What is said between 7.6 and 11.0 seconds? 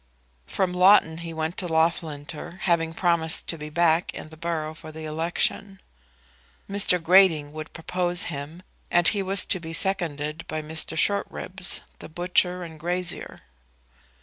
propose him, and he was to be seconded by Mr.